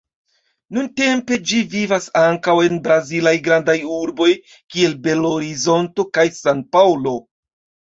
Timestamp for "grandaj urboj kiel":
3.49-4.99